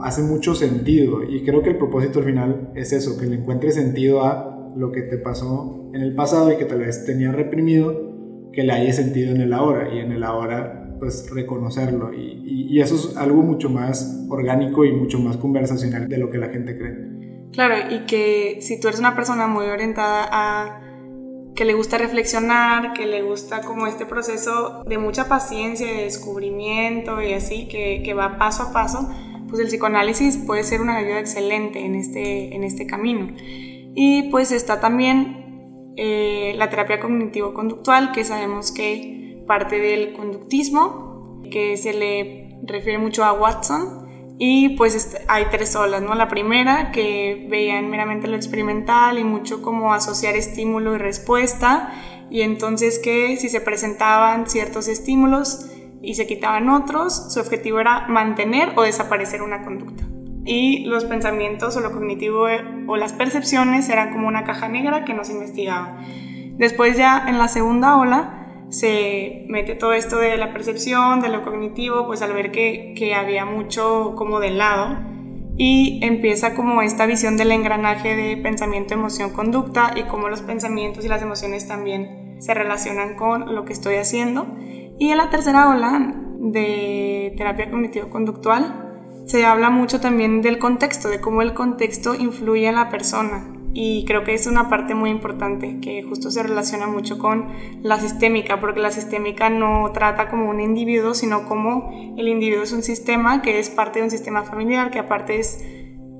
[0.00, 1.22] hace mucho sentido.
[1.22, 4.92] Y creo que el propósito al final es eso que le encuentres sentido a lo
[4.92, 8.92] que te pasó en el pasado y que tal vez tenía reprimido que le haya
[8.92, 9.94] sentido en el ahora.
[9.94, 14.92] Y en el ahora pues reconocerlo y, y, eso es algo mucho más orgánico y
[14.92, 17.50] mucho más conversacional de lo que la gente cree.
[17.52, 20.82] Claro, y que si tú eres una persona muy orientada a
[21.54, 27.22] que le gusta reflexionar, que le gusta como este proceso de mucha paciencia, de descubrimiento
[27.22, 29.08] y así, que, que va paso a paso,
[29.48, 33.34] pues el psicoanálisis puede ser una ayuda excelente en este, en este camino.
[33.94, 41.76] Y pues está también eh, la terapia cognitivo-conductual, que sabemos que parte del conductismo, que
[41.76, 44.06] se le refiere mucho a Watson.
[44.38, 46.14] Y pues hay tres olas, ¿no?
[46.14, 51.90] La primera, que veían meramente lo experimental y mucho como asociar estímulo y respuesta,
[52.28, 55.70] y entonces que si se presentaban ciertos estímulos
[56.02, 60.04] y se quitaban otros, su objetivo era mantener o desaparecer una conducta.
[60.44, 62.46] Y los pensamientos o lo cognitivo
[62.88, 65.98] o las percepciones eran como una caja negra que nos investigaba.
[66.58, 71.42] Después ya en la segunda ola, se mete todo esto de la percepción, de lo
[71.42, 74.98] cognitivo, pues al ver que, que había mucho como de lado
[75.56, 81.04] y empieza como esta visión del engranaje de pensamiento, emoción, conducta y cómo los pensamientos
[81.04, 84.46] y las emociones también se relacionan con lo que estoy haciendo.
[84.98, 88.82] Y en la tercera ola de terapia cognitivo-conductual
[89.24, 94.06] se habla mucho también del contexto, de cómo el contexto influye en la persona y
[94.06, 97.48] creo que es una parte muy importante que justo se relaciona mucho con
[97.82, 102.72] la sistémica, porque la sistémica no trata como un individuo, sino como el individuo es
[102.72, 105.62] un sistema que es parte de un sistema familiar, que aparte es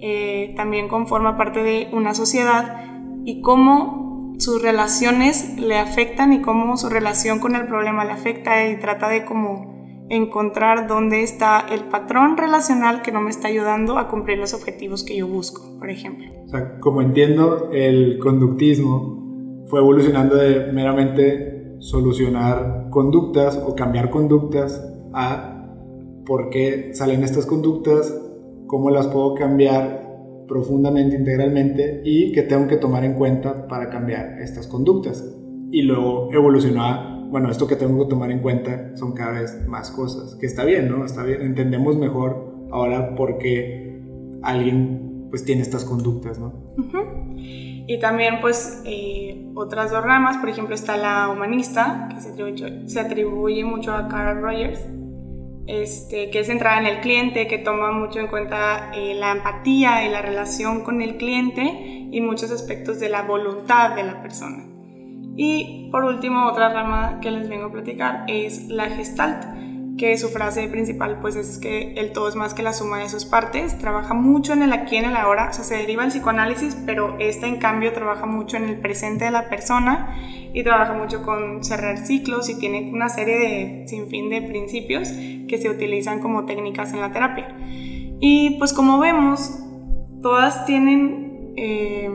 [0.02, 2.84] eh, también conforma parte de una sociedad
[3.24, 8.68] y cómo sus relaciones le afectan y cómo su relación con el problema le afecta
[8.68, 9.75] y trata de como
[10.08, 15.02] encontrar dónde está el patrón relacional que no me está ayudando a cumplir los objetivos
[15.04, 16.26] que yo busco, por ejemplo.
[16.44, 24.82] O sea, como entiendo, el conductismo fue evolucionando de meramente solucionar conductas o cambiar conductas
[25.12, 25.52] a
[26.24, 28.14] por qué salen estas conductas,
[28.66, 30.06] cómo las puedo cambiar
[30.48, 35.24] profundamente, integralmente y qué tengo que tomar en cuenta para cambiar estas conductas.
[35.70, 39.66] Y luego evolucionó a bueno, esto que tengo que tomar en cuenta son cada vez
[39.66, 41.04] más cosas, que está bien, ¿no?
[41.04, 44.00] Está bien, entendemos mejor ahora por qué
[44.42, 46.52] alguien pues tiene estas conductas, ¿no?
[47.88, 52.88] Y también pues eh, otras dos ramas, por ejemplo está la humanista, que se atribuye,
[52.88, 54.84] se atribuye mucho a Carl Rogers,
[55.66, 60.06] este, que es centrada en el cliente, que toma mucho en cuenta eh, la empatía
[60.06, 61.62] y la relación con el cliente
[62.10, 64.65] y muchos aspectos de la voluntad de la persona.
[65.36, 69.44] Y por último, otra rama que les vengo a platicar es la gestalt,
[69.96, 73.08] que su frase principal pues es que el todo es más que la suma de
[73.08, 76.04] sus partes, trabaja mucho en el aquí y en el ahora, o sea, se deriva
[76.04, 80.14] el psicoanálisis, pero esta en cambio trabaja mucho en el presente de la persona
[80.52, 85.58] y trabaja mucho con cerrar ciclos y tiene una serie de sinfín de principios que
[85.58, 87.56] se utilizan como técnicas en la terapia.
[88.20, 89.58] Y pues como vemos,
[90.22, 92.10] todas tienen eh,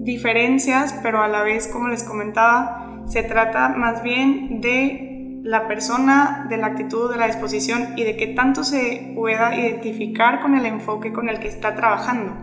[0.00, 6.46] diferencias, pero a la vez, como les comentaba, se trata más bien de la persona,
[6.48, 10.66] de la actitud, de la disposición y de que tanto se pueda identificar con el
[10.66, 12.34] enfoque con el que está trabajando.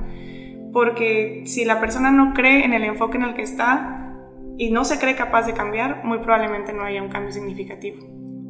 [0.73, 4.13] Porque si la persona no cree en el enfoque en el que está
[4.57, 7.97] y no se cree capaz de cambiar, muy probablemente no haya un cambio significativo.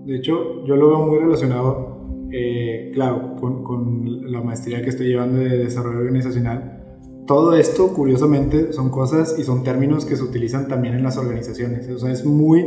[0.06, 5.08] De hecho, yo lo veo muy relacionado, eh, claro, con, con la maestría que estoy
[5.08, 6.75] llevando de desarrollo organizacional.
[7.26, 11.90] Todo esto, curiosamente, son cosas y son términos que se utilizan también en las organizaciones.
[11.90, 12.66] O sea, es muy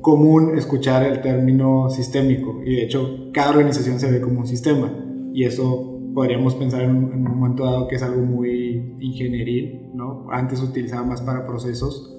[0.00, 4.92] común escuchar el término sistémico y de hecho cada organización se ve como un sistema
[5.32, 9.90] y eso podríamos pensar en un, en un momento dado que es algo muy ingenieril,
[9.94, 10.26] ¿no?
[10.30, 12.14] Antes se utilizaba más para procesos,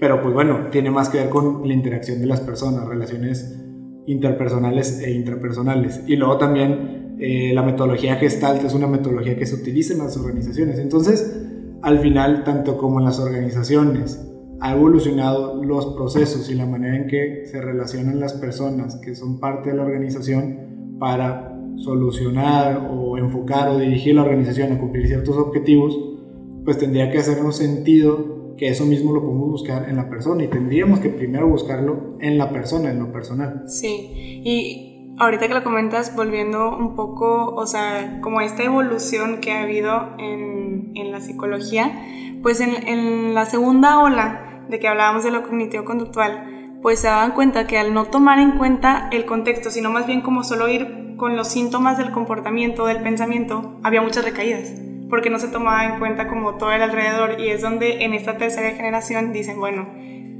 [0.00, 3.62] pero pues bueno, tiene más que ver con la interacción de las personas, relaciones
[4.06, 6.02] interpersonales e intrapersonales.
[6.06, 10.16] Y luego también eh, la metodología gestalt es una metodología que se utiliza en las
[10.16, 10.78] organizaciones.
[10.78, 11.42] Entonces,
[11.82, 14.22] al final, tanto como en las organizaciones,
[14.60, 19.38] ha evolucionado los procesos y la manera en que se relacionan las personas que son
[19.38, 25.36] parte de la organización para solucionar o enfocar o dirigir la organización a cumplir ciertos
[25.36, 25.98] objetivos,
[26.64, 30.48] pues tendría que hacernos sentido que eso mismo lo podemos buscar en la persona y
[30.48, 33.64] tendríamos que primero buscarlo en la persona, en lo personal.
[33.66, 34.10] Sí,
[34.44, 39.62] y ahorita que lo comentas, volviendo un poco, o sea, como esta evolución que ha
[39.62, 41.92] habido en, en la psicología,
[42.42, 47.32] pues en, en la segunda ola de que hablábamos de lo cognitivo-conductual, pues se daban
[47.32, 51.14] cuenta que al no tomar en cuenta el contexto, sino más bien como solo ir
[51.16, 54.72] con los síntomas del comportamiento, del pensamiento, había muchas recaídas,
[55.08, 58.36] porque no se tomaba en cuenta como todo el alrededor y es donde en esta
[58.36, 59.88] tercera generación dicen, bueno,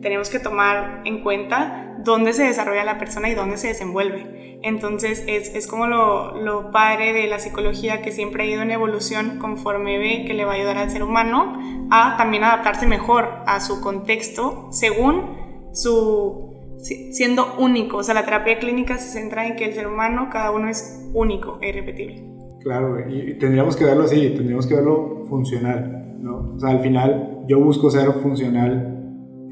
[0.03, 4.59] tenemos que tomar en cuenta dónde se desarrolla la persona y dónde se desenvuelve.
[4.63, 8.71] Entonces es, es como lo, lo, padre de la psicología que siempre ha ido en
[8.71, 13.29] evolución conforme ve que le va a ayudar al ser humano a también adaptarse mejor
[13.47, 15.37] a su contexto según
[15.73, 17.99] su siendo único.
[17.99, 21.09] O sea, la terapia clínica se centra en que el ser humano, cada uno es
[21.15, 22.25] único e irrepetible.
[22.61, 26.55] Claro, y tendríamos que verlo así, tendríamos que verlo funcional, ¿no?
[26.57, 28.96] O sea, al final yo busco ser funcional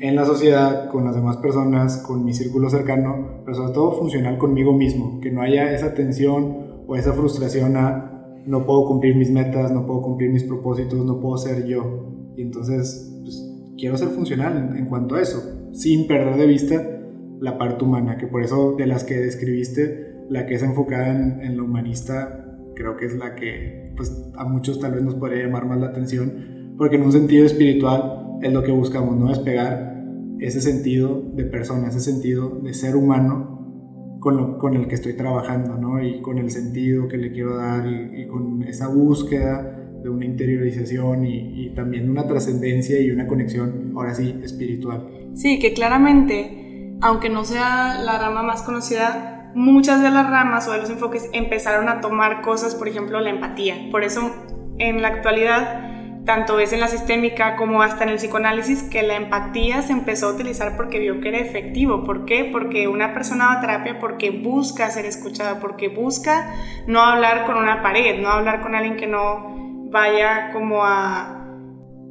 [0.01, 4.39] en la sociedad, con las demás personas, con mi círculo cercano, pero sobre todo funcional
[4.39, 8.11] conmigo mismo, que no haya esa tensión o esa frustración a
[8.47, 12.13] no puedo cumplir mis metas, no puedo cumplir mis propósitos, no puedo ser yo.
[12.37, 17.01] Y entonces, pues, quiero ser funcional en, cuanto a eso, sin perder de vista
[17.41, 21.41] la parte humana, que por eso de las que describiste, la que es enfocada en,
[21.41, 25.45] en lo humanista, creo que es la que pues, a muchos tal vez nos podría
[25.45, 29.29] llamar más la atención, porque en un sentido espiritual es lo que buscamos, ¿no?
[29.29, 30.05] Despegar
[30.39, 35.15] ese sentido de persona, ese sentido de ser humano con, lo, con el que estoy
[35.15, 36.03] trabajando, ¿no?
[36.03, 41.25] Y con el sentido que le quiero dar y, con esa búsqueda de una interiorización
[41.25, 45.09] y también una trascendencia y una conexión, ahora sí, espiritual.
[45.33, 50.73] Sí, que claramente, aunque no sea la rama más conocida, muchas de las ramas o
[50.73, 53.89] de los enfoques empezaron a tomar cosas, por ejemplo, la empatía.
[53.91, 54.31] Por eso,
[54.77, 55.94] en la actualidad,
[56.25, 60.29] tanto es en la sistémica como hasta en el psicoanálisis, que la empatía se empezó
[60.29, 62.05] a utilizar porque vio que era efectivo.
[62.05, 62.49] ¿Por qué?
[62.51, 66.55] Porque una persona va a terapia porque busca ser escuchada, porque busca
[66.87, 71.41] no hablar con una pared, no hablar con alguien que no vaya como a...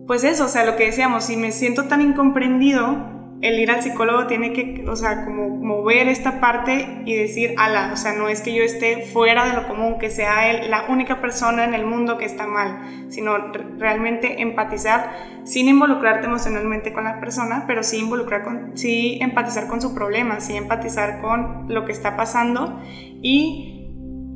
[0.05, 3.81] Pues eso, o sea, lo que decíamos, si me siento tan incomprendido, el ir al
[3.81, 8.29] psicólogo tiene que, o sea, como mover esta parte y decir, ala, o sea, no
[8.29, 11.73] es que yo esté fuera de lo común, que sea él la única persona en
[11.73, 13.37] el mundo que está mal, sino
[13.77, 15.11] realmente empatizar
[15.43, 18.43] sin involucrarte emocionalmente con la persona, pero sí involucrar
[18.75, 22.79] sí empatizar con su problema, sí empatizar con lo que está pasando
[23.21, 23.91] y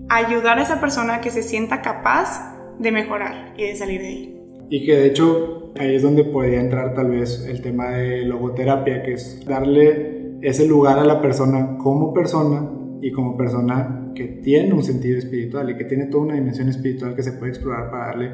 [0.10, 4.08] ayudar a esa persona a que se sienta capaz de mejorar y de salir de
[4.08, 4.37] ahí.
[4.70, 9.04] Y que de hecho ahí es donde podría entrar tal vez el tema de logoterapia,
[9.04, 12.70] que es darle ese lugar a la persona como persona
[13.02, 17.16] y como persona que tiene un sentido espiritual y que tiene toda una dimensión espiritual
[17.16, 18.32] que se puede explorar para darle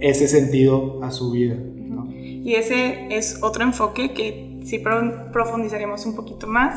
[0.00, 1.56] ese sentido a su vida.
[1.56, 2.10] ¿no?
[2.12, 4.82] Y ese es otro enfoque que sí
[5.32, 6.74] profundizaremos un poquito más,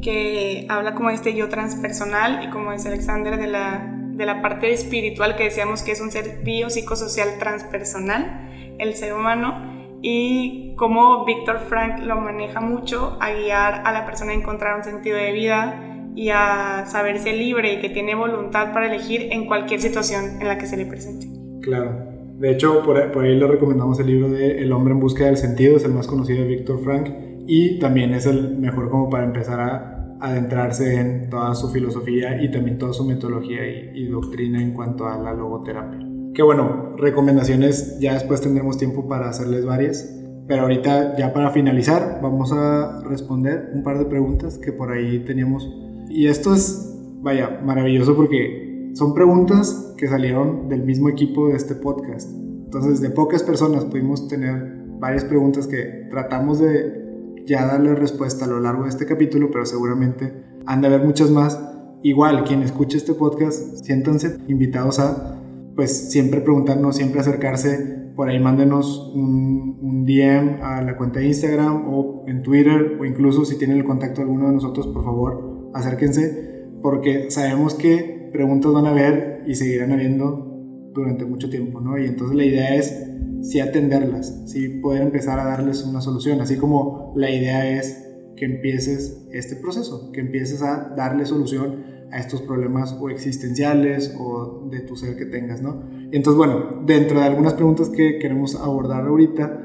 [0.00, 4.72] que habla como este yo transpersonal y como dice Alexander de la, de la parte
[4.72, 11.60] espiritual que decíamos que es un ser biopsicosocial transpersonal, el ser humano, y cómo Víctor
[11.60, 16.10] Frank lo maneja mucho a guiar a la persona a encontrar un sentido de vida
[16.14, 20.58] y a saberse libre y que tiene voluntad para elegir en cualquier situación en la
[20.58, 21.26] que se le presente.
[21.62, 22.14] Claro.
[22.38, 25.76] De hecho, por, ahí le recomendamos el libro de El hombre en búsqueda del sentido,
[25.76, 27.08] es el más conocido de Víctor Frank
[27.46, 29.93] y también es el mejor como para empezar a
[30.24, 35.18] adentrarse en toda su filosofía y también toda su metodología y, doctrina en cuanto a
[35.18, 35.98] la logoterapia.
[36.32, 40.10] Que bueno, recomendaciones ya después tendremos tiempo para hacerles varias,
[40.48, 45.20] pero ahorita ya para finalizar vamos a responder un par de preguntas que por ahí
[45.24, 45.68] teníamos
[46.08, 51.74] y esto es, vaya, maravilloso porque son preguntas que salieron del mismo equipo de este
[51.74, 52.30] podcast.
[52.32, 57.03] Entonces, de pocas personas pudimos tener varias preguntas que tratamos de
[57.46, 60.32] ya darle respuesta a lo largo de este capítulo, pero seguramente
[60.66, 61.60] han de haber muchas más.
[62.02, 65.40] Igual, quien escuche este podcast, siéntanse invitados a,
[65.74, 68.12] pues, siempre preguntarnos, siempre acercarse.
[68.14, 73.04] Por ahí mándenos un, un DM a la cuenta de Instagram o en Twitter, o
[73.04, 76.54] incluso si tienen el contacto de alguno de nosotros, por favor, acérquense
[76.84, 81.96] porque sabemos que preguntas van a haber y seguirán habiendo durante mucho tiempo, ¿no?
[81.96, 83.13] Y entonces la idea es
[83.44, 88.46] sí atenderlas, sí poder empezar a darles una solución, así como la idea es que
[88.46, 94.80] empieces este proceso, que empieces a darle solución a estos problemas o existenciales o de
[94.80, 95.84] tu ser que tengas, ¿no?
[96.10, 99.60] entonces, bueno, dentro de algunas preguntas que queremos abordar ahorita,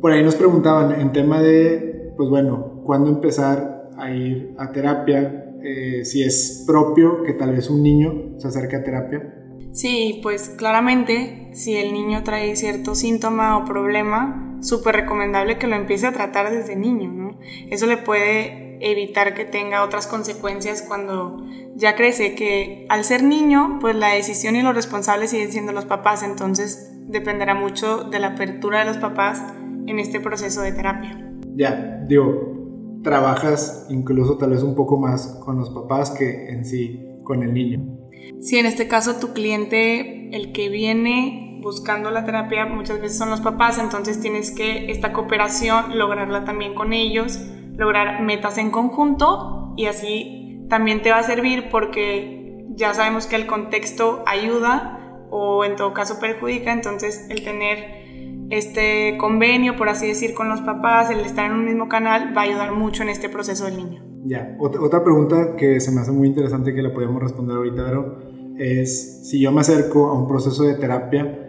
[0.00, 5.46] por ahí nos preguntaban en tema de, pues bueno, ¿cuándo empezar a ir a terapia,
[5.62, 9.35] eh, si es propio que tal vez un niño se acerque a terapia.
[9.76, 15.76] Sí, pues claramente si el niño trae cierto síntoma o problema, súper recomendable que lo
[15.76, 17.38] empiece a tratar desde niño, ¿no?
[17.68, 23.76] Eso le puede evitar que tenga otras consecuencias cuando ya crece, que al ser niño,
[23.78, 28.28] pues la decisión y los responsables siguen siendo los papás, entonces dependerá mucho de la
[28.28, 29.42] apertura de los papás
[29.86, 31.22] en este proceso de terapia.
[31.54, 37.06] Ya, digo, trabajas incluso tal vez un poco más con los papás que en sí
[37.24, 38.05] con el niño.
[38.40, 43.30] Sí, en este caso tu cliente, el que viene buscando la terapia, muchas veces son
[43.30, 47.40] los papás, entonces tienes que esta cooperación lograrla también con ellos,
[47.76, 53.36] lograr metas en conjunto y así también te va a servir porque ya sabemos que
[53.36, 58.06] el contexto ayuda o en todo caso perjudica, entonces el tener
[58.50, 62.42] este convenio, por así decir, con los papás, el estar en un mismo canal, va
[62.42, 64.05] a ayudar mucho en este proceso del niño.
[64.28, 68.18] Ya, otra pregunta que se me hace muy interesante que la podemos responder ahorita, Vero,
[68.58, 71.42] es si yo me acerco a un proceso de terapia,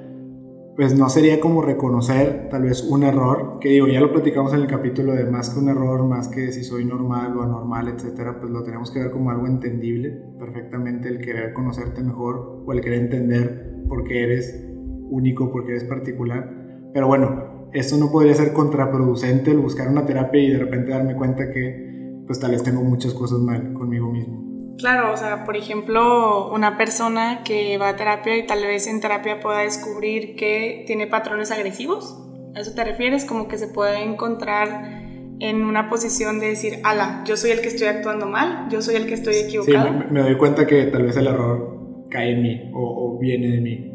[0.76, 4.60] pues no sería como reconocer tal vez un error, que digo, ya lo platicamos en
[4.60, 8.40] el capítulo de más que un error, más que si soy normal o anormal, etcétera,
[8.40, 12.82] pues lo tenemos que ver como algo entendible, perfectamente el querer conocerte mejor o el
[12.82, 14.63] querer entender por qué eres
[15.10, 16.54] único, por qué eres particular.
[16.94, 21.16] Pero bueno, eso no podría ser contraproducente el buscar una terapia y de repente darme
[21.16, 21.87] cuenta que
[22.28, 24.76] pues tal vez tengo muchas cosas mal conmigo mismo.
[24.78, 29.02] Claro, o sea, por ejemplo, una persona que va a terapia y tal vez en
[29.02, 32.24] terapia pueda descubrir que tiene patrones agresivos.
[32.56, 33.26] ¿A eso te refieres?
[33.26, 35.06] Como que se puede encontrar
[35.40, 38.96] en una posición de decir, ala, yo soy el que estoy actuando mal, yo soy
[38.96, 39.88] el que estoy equivocado.
[39.88, 43.48] Sí, me, doy cuenta que tal vez el error cae en mí o, o viene
[43.48, 43.94] de mí.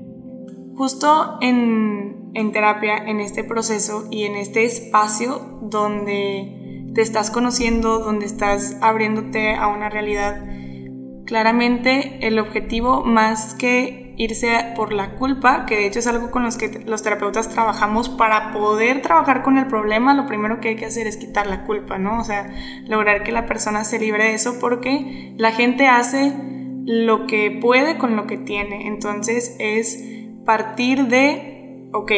[0.75, 6.62] Justo en en terapia, en este proceso y en este espacio donde
[6.95, 10.45] te estás conociendo, donde estás abriéndote a una realidad.
[11.27, 16.43] Claramente el objetivo más que irse por la culpa, que de hecho es algo con
[16.43, 20.77] los que los terapeutas trabajamos para poder trabajar con el problema, lo primero que hay
[20.77, 22.21] que hacer es quitar la culpa, ¿no?
[22.21, 22.53] O sea,
[22.87, 26.33] lograr que la persona se libre de eso porque la gente hace
[26.85, 28.87] lo que puede con lo que tiene.
[28.87, 30.05] Entonces es
[30.45, 32.13] partir de ok,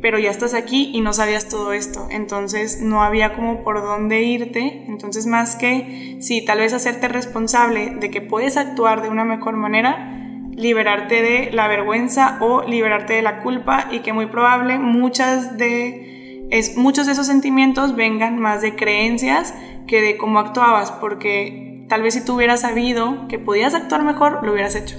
[0.00, 4.22] pero ya estás aquí y no sabías todo esto, entonces no había como por dónde
[4.22, 9.24] irte, entonces más que, sí, tal vez hacerte responsable de que puedes actuar de una
[9.24, 10.16] mejor manera,
[10.54, 16.46] liberarte de la vergüenza o liberarte de la culpa y que muy probable muchas de,
[16.50, 19.54] es, muchos de esos sentimientos vengan más de creencias
[19.86, 24.44] que de cómo actuabas, porque tal vez si tú hubieras sabido que podías actuar mejor,
[24.44, 24.96] lo hubieras hecho.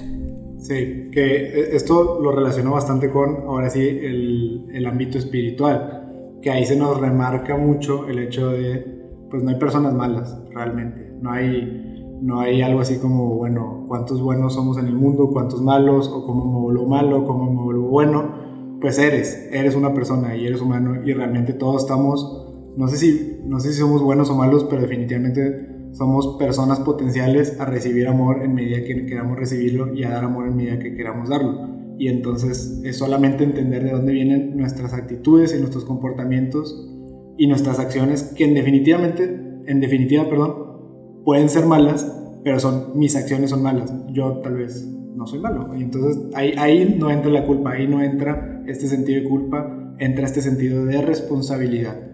[0.62, 6.52] Sí, que e, esto lo relaciono bastante con, ahora sí, el, el, ámbito espiritual, que
[6.52, 11.32] ahí se nos remarca mucho el hecho de, pues no hay personas malas, realmente, no
[11.32, 16.08] hay, no hay algo así como, bueno, cuántos buenos somos en el mundo, cuántos malos,
[16.08, 20.46] o cómo me vuelvo malo, cómo me vuelvo bueno, pues eres, eres una persona y
[20.46, 22.46] eres humano y realmente todos estamos,
[22.76, 27.60] no sé si, no sé si somos buenos o malos, pero definitivamente somos personas potenciales
[27.60, 30.94] a recibir amor en medida que queramos recibirlo y a dar amor en medida que
[30.94, 31.68] queramos darlo.
[31.98, 36.88] Y entonces es solamente entender de dónde vienen nuestras actitudes y nuestros comportamientos
[37.36, 39.24] y nuestras acciones que en definitivamente,
[39.66, 42.10] en definitiva, perdón, pueden ser malas,
[42.42, 43.92] pero son mis acciones son malas.
[44.12, 45.74] Yo tal vez no soy malo.
[45.76, 49.94] Y entonces ahí, ahí no entra la culpa, ahí no entra este sentido de culpa,
[49.98, 52.12] entra este sentido de responsabilidad.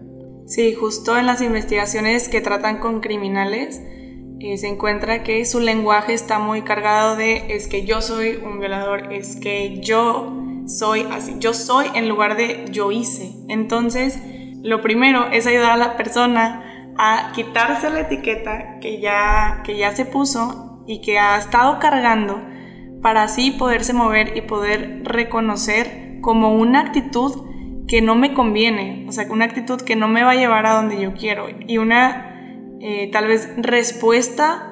[0.49, 3.83] Sí, justo en las investigaciones que tratan con criminales,
[4.39, 8.59] eh, se encuentra que su lenguaje está muy cargado de es que yo soy un
[8.59, 10.33] violador, es que yo
[10.65, 13.31] soy así, yo soy en lugar de yo hice.
[13.47, 14.17] Entonces,
[14.63, 19.95] lo primero es ayudar a la persona a quitarse la etiqueta que ya, que ya
[19.95, 22.41] se puso y que ha estado cargando
[23.03, 27.48] para así poderse mover y poder reconocer como una actitud
[27.89, 30.73] que no me conviene, o sea, una actitud que no me va a llevar a
[30.73, 32.29] donde yo quiero y una
[32.79, 34.71] eh, tal vez respuesta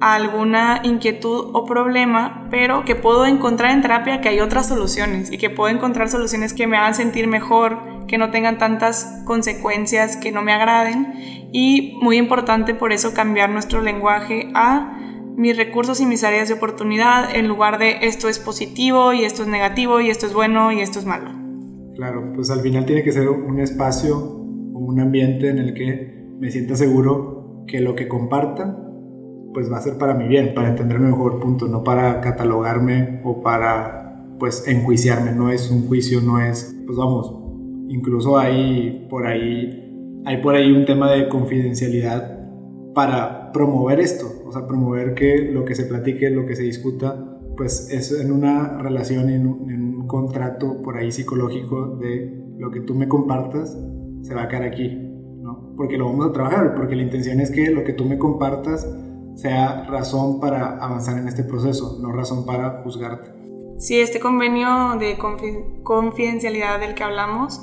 [0.00, 5.32] a alguna inquietud o problema, pero que puedo encontrar en terapia que hay otras soluciones
[5.32, 10.18] y que puedo encontrar soluciones que me hagan sentir mejor, que no tengan tantas consecuencias
[10.18, 14.94] que no me agraden y muy importante por eso cambiar nuestro lenguaje a
[15.36, 19.42] mis recursos y mis áreas de oportunidad en lugar de esto es positivo y esto
[19.42, 21.47] es negativo y esto es bueno y esto es malo.
[21.98, 26.28] Claro, pues al final tiene que ser un espacio o un ambiente en el que
[26.38, 28.84] me sienta seguro que lo que comparta
[29.52, 33.42] pues va a ser para mi bien, para entenderme mejor, punto, no para catalogarme o
[33.42, 37.34] para pues enjuiciarme, no es un juicio, no es, pues vamos,
[37.88, 42.46] incluso hay por ahí, hay por ahí un tema de confidencialidad
[42.94, 47.37] para promover esto, o sea, promover que lo que se platique, lo que se discuta,
[47.58, 52.94] pues es en una relación, en un, contrato por ahí psicológico de lo que tú
[52.94, 53.76] me compartas
[54.22, 55.74] se va a quedar aquí, ¿no?
[55.76, 58.88] Porque lo vamos a trabajar, porque la intención es que lo que tú me compartas
[59.34, 63.30] sea razón para avanzar en este proceso, no razón para juzgarte.
[63.76, 65.18] Sí, este convenio de
[65.82, 67.60] confidencialidad del que hablamos,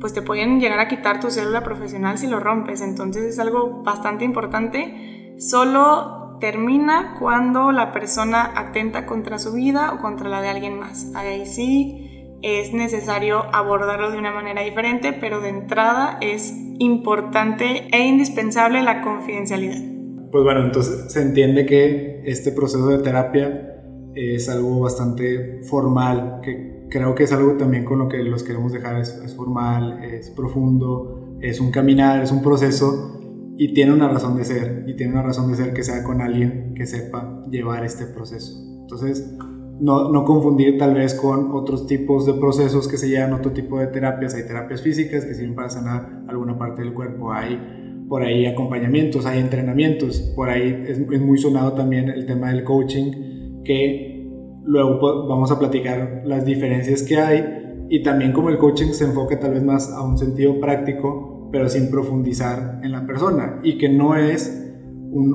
[0.00, 3.82] pues te pueden llegar a quitar tu célula profesional si lo rompes, entonces es algo
[3.82, 5.34] bastante importante.
[5.38, 11.10] Solo termina cuando la persona atenta contra su vida o contra la de alguien más.
[11.14, 18.06] Ahí sí es necesario abordarlo de una manera diferente, pero de entrada es importante e
[18.06, 19.94] indispensable la confidencialidad
[20.34, 23.76] pues bueno, entonces se entiende que este proceso de terapia
[24.16, 28.72] es algo bastante formal, que creo que es algo también con lo que los queremos
[28.72, 33.23] dejar, es, formal, es profundo, es un caminar, es un proceso
[33.56, 36.20] y tiene una razón de ser, y tiene una razón de ser que sea con
[36.20, 38.52] alguien que sepa llevar este proceso.
[38.82, 39.36] Entonces,
[39.80, 43.78] no, no, confundir tal vez con otros tipos de procesos que se llevan otro tipo
[43.78, 44.34] de terapias.
[44.34, 47.32] Hay terapias físicas que sirven para sanar alguna parte del cuerpo.
[47.32, 47.58] Hay
[48.08, 53.62] por ahí acompañamientos, hay entrenamientos, por ahí es, muy sonado también el tema del coaching,
[53.64, 54.30] que
[54.62, 59.38] luego vamos a platicar las diferencias que hay y también como el coaching se enfoca
[59.38, 63.88] tal vez más a un sentido práctico, pero sin profundizar en la persona y que
[63.88, 64.74] no es
[65.12, 65.32] un,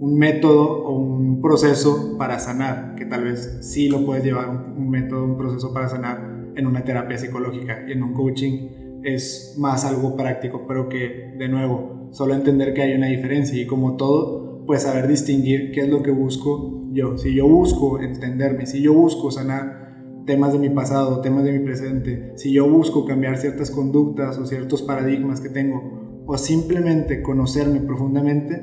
[0.00, 4.78] un, método o un proceso para sanar, que tal vez sí lo puedes llevar un,
[4.78, 9.56] un método, un proceso para sanar en una terapia psicológica y en un coaching es
[9.58, 13.96] más algo práctico, pero que, de nuevo, solo entender que hay una diferencia y como
[13.96, 17.18] todo, pues saber distinguir qué es lo que busco yo.
[17.18, 19.83] Si yo busco entenderme, si yo busco sanar
[20.26, 24.46] temas de mi pasado, temas de mi presente, si yo busco cambiar ciertas conductas o
[24.46, 28.62] ciertos paradigmas que tengo, o simplemente conocerme profundamente,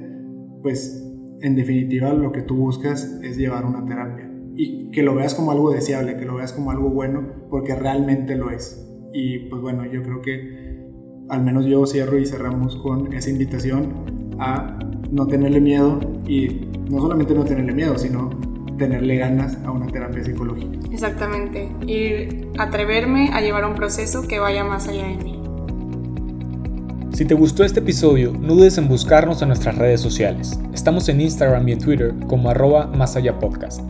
[0.62, 1.07] pues
[1.41, 4.30] en definitiva lo que tú buscas es llevar una terapia.
[4.55, 8.36] Y que lo veas como algo deseable, que lo veas como algo bueno, porque realmente
[8.36, 8.88] lo es.
[9.14, 10.72] Y pues bueno, yo creo que
[11.30, 14.80] al menos yo cierro y cerramos con esa invitación a
[15.12, 18.30] no tenerle miedo y no solamente no tenerle miedo, sino
[18.82, 20.79] tenerle ganas a una terapia psicológica.
[20.91, 25.39] Exactamente, y atreverme a llevar un proceso que vaya más allá de mí.
[27.13, 30.59] Si te gustó este episodio, no dudes en buscarnos en nuestras redes sociales.
[30.73, 33.84] Estamos en Instagram y en Twitter como arroba más allá podcast.